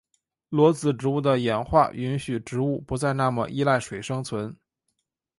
[0.49, 4.57] 裸子植物的演化允许植物不再那么依赖水生存。